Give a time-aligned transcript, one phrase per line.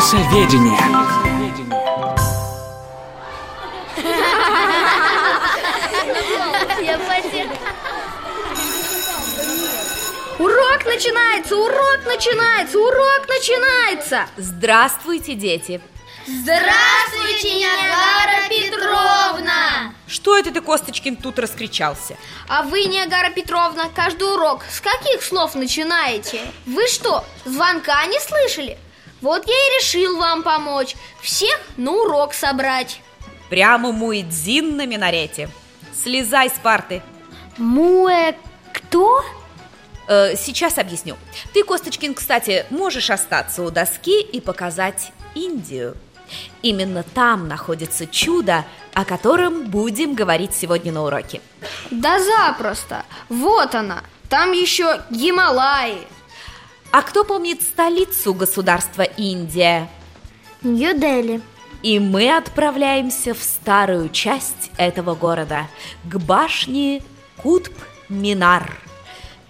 [0.00, 0.80] Лесоведение.
[10.38, 14.26] Урок начинается, урок начинается, урок начинается!
[14.38, 15.82] Здравствуйте, дети!
[16.26, 19.92] Здравствуйте, Ниагара Петровна!
[20.06, 22.16] Что это ты, Косточкин, тут раскричался?
[22.48, 26.40] А вы, Ниагара Петровна, каждый урок с каких слов начинаете?
[26.64, 28.78] Вы что, звонка не слышали?
[29.20, 33.00] Вот я и решил вам помочь, всех на урок собрать.
[33.50, 35.50] Прямо Муэдзин на минарете.
[35.92, 37.02] Слезай с парты.
[37.58, 38.34] Муэ
[38.72, 39.22] кто?
[40.08, 41.16] Э, сейчас объясню.
[41.52, 45.96] Ты, Косточкин, кстати, можешь остаться у доски и показать Индию.
[46.62, 48.64] Именно там находится чудо,
[48.94, 51.40] о котором будем говорить сегодня на уроке.
[51.90, 56.06] Да запросто, вот она, там еще Гималаи
[56.92, 59.88] А кто помнит столицу государства Индия?
[60.62, 61.40] Нью-Дели
[61.82, 65.68] И мы отправляемся в старую часть этого города,
[66.04, 67.02] к башне
[67.36, 68.76] Кутб-Минар.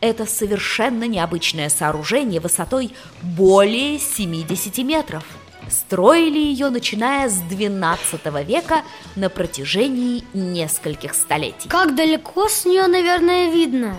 [0.00, 5.24] Это совершенно необычное сооружение высотой более 70 метров.
[5.68, 8.82] Строили ее, начиная с 12 века
[9.16, 11.68] на протяжении нескольких столетий.
[11.68, 13.96] Как далеко с нее, наверное, видно?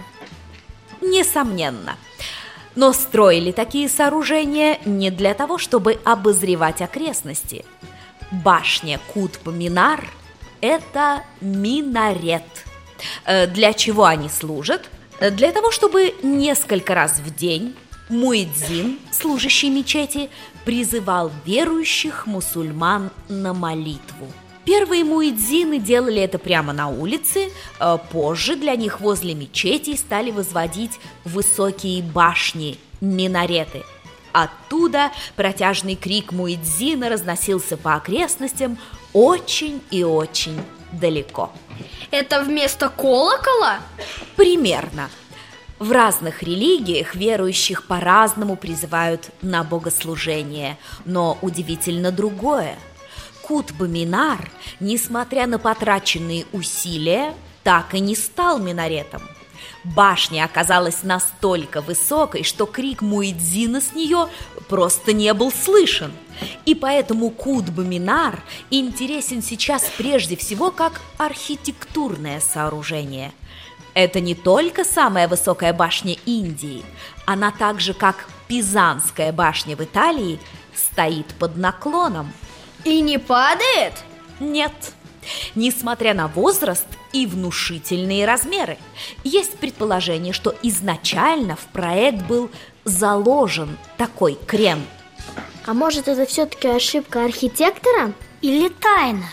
[1.02, 1.98] Несомненно.
[2.76, 7.66] Но строили такие сооружения не для того, чтобы обозревать окрестности.
[8.32, 10.04] Башня Кутб-Минар–
[10.62, 12.44] это минарет.
[13.26, 14.90] Э, Для чего они служат?
[15.20, 17.76] Э, Для того, чтобы несколько раз в день
[18.10, 20.30] Муэдзин, служащий мечети,
[20.66, 24.28] призывал верующих мусульман на молитву.
[24.66, 31.00] Первые муэдзины делали это прямо на улице, э, позже для них возле мечетей стали возводить
[31.24, 33.84] высокие башни, минареты.
[34.34, 38.78] Оттуда протяжный крик муэдзина разносился по окрестностям
[39.14, 40.60] очень и очень
[40.92, 41.52] далеко.
[42.12, 43.80] Это вместо колокола?
[44.36, 45.10] Примерно.
[45.78, 52.78] В разных религиях верующих по-разному призывают на богослужение, но удивительно другое.
[53.48, 57.34] Кутб-Минар, несмотря на потраченные усилия,
[57.64, 59.22] так и не стал минаретом.
[59.84, 64.30] Башня оказалась настолько высокой, что крик Муэдзина с нее
[64.68, 66.12] просто не был слышен.
[66.66, 68.42] И поэтому Кутб-Минар
[68.72, 73.32] интересен сейчас прежде всего как архитектурное сооружение–
[73.96, 76.84] это не только самая высокая башня Индии,
[77.26, 80.38] она также, как Пизанская башня в Италии,
[80.76, 82.32] стоит под наклоном.
[82.86, 83.94] И не падает?
[84.40, 84.72] Нет.
[85.56, 88.78] Несмотря на возраст и внушительные размеры,
[89.24, 92.52] есть предположение, что изначально в проект был
[92.84, 94.86] заложен такой крен.
[95.66, 99.26] А может это все-таки ошибка архитектора или тайна?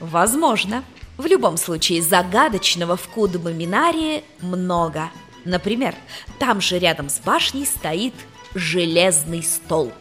[0.00, 0.82] Возможно.
[1.16, 5.10] В любом случае, загадочного в Кудбаминарии много.
[5.44, 5.94] Например,
[6.40, 8.14] там же рядом с башней стоит
[8.54, 9.94] железный столб.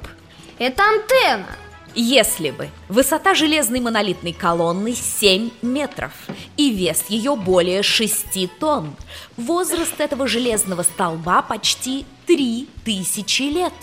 [0.57, 1.55] Это антенна
[1.97, 6.11] Если бы высота железной монолитной колонны 7 метров
[6.57, 8.93] и вес ее более 6 тонн,
[9.37, 13.73] возраст этого железного столба почти 3000 лет.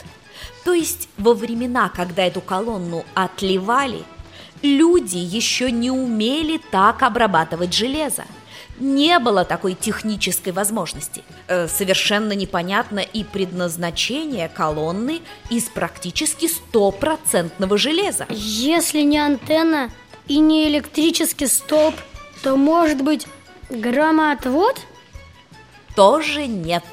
[0.62, 4.04] То есть во времена, когда эту колонну отливали,
[4.62, 8.24] люди еще не умели так обрабатывать железо.
[8.78, 11.22] Не было такой технической возможности.
[11.46, 15.20] Э, совершенно непонятно и предназначение колонны
[15.50, 18.26] из практически стопроцентного железа.
[18.30, 19.90] Если не антенна
[20.26, 21.94] и не электрический столб,
[22.42, 23.26] то может быть
[23.70, 24.80] громоотвод?
[25.94, 26.84] Тоже нет.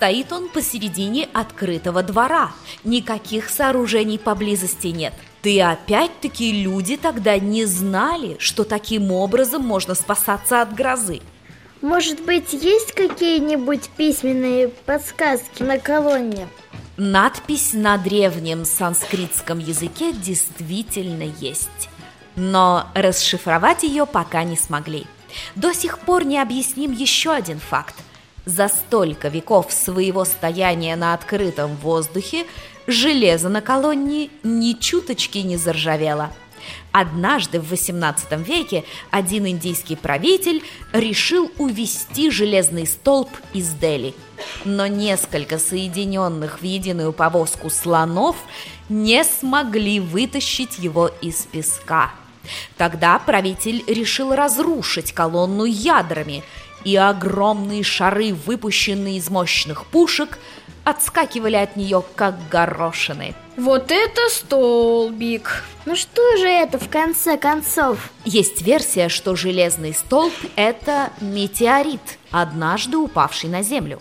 [0.00, 2.52] Стоит он посередине открытого двора.
[2.84, 5.12] Никаких сооружений поблизости нет.
[5.42, 11.20] Ты опять-таки люди тогда не знали, что таким образом можно спасаться от грозы.
[11.82, 16.48] Может быть, есть какие-нибудь письменные подсказки на колонне?
[16.96, 21.90] Надпись на древнем санскритском языке действительно есть.
[22.36, 25.06] Но расшифровать ее пока не смогли.
[25.56, 27.96] До сих пор не объясним еще один факт.
[28.46, 32.46] За столько веков своего стояния на открытом воздухе
[32.86, 36.30] железо на колонне ни чуточки не заржавело.
[36.92, 44.14] Однажды в XVIII веке один индийский правитель решил увести железный столб из Дели.
[44.64, 48.36] Но несколько соединенных в единую повозку слонов
[48.88, 52.10] не смогли вытащить его из песка.
[52.76, 56.42] Тогда правитель решил разрушить колонну ядрами,
[56.84, 60.38] и огромные шары, выпущенные из мощных пушек,
[60.84, 63.34] отскакивали от нее, как горошины.
[63.56, 65.64] Вот это столбик!
[65.84, 68.10] Ну что же это в конце концов?
[68.24, 72.00] Есть версия, что железный столб– это метеорит,
[72.30, 74.00] однажды упавший на Землю.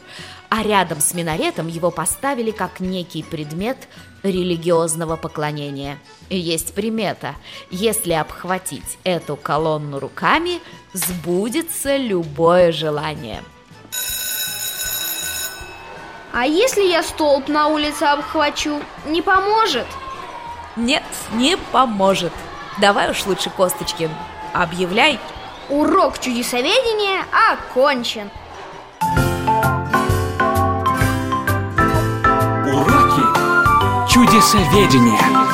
[0.49, 3.77] А рядом с минаретом его поставили как некий предмет
[4.23, 5.99] религиозного поклонения.
[6.29, 7.35] Есть примета.
[7.69, 10.59] Если обхватить эту колонну руками,
[10.93, 13.43] сбудется любое желание.
[16.31, 19.87] А если я столб на улице обхвачу, не поможет?
[20.75, 21.03] Нет,
[21.33, 22.33] не поможет.
[22.79, 24.09] Давай уж лучше, Косточкин,
[24.53, 25.19] объявляй.
[25.69, 28.29] Урок чудесоведения окончен.
[34.19, 35.48] Уроки чудесоведения.